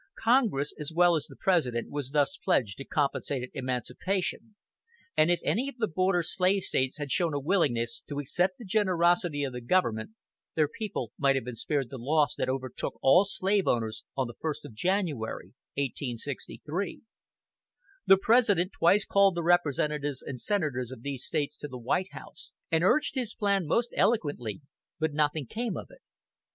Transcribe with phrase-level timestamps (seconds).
[0.23, 4.55] Congress as well as the President was thus pledged to compensated emancipation,
[5.15, 8.65] and if any of the border slave States had shown a willingness to accept the
[8.65, 10.09] generosity of the government,
[10.55, 14.33] their people might have been spared the loss that overtook all slave owners on the
[14.41, 17.03] first of January, 1863.
[18.07, 22.53] The President twice called the representatives and senators of these States to the White House,
[22.71, 24.61] and urged his plan most eloquently,
[24.97, 26.01] but nothing came of it.